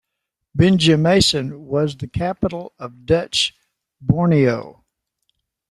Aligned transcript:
Banjarmasin 0.57 1.59
was 1.59 1.95
the 1.95 2.07
capital 2.07 2.73
of 2.79 3.05
Dutch 3.05 3.53
Borneo. 4.01 4.83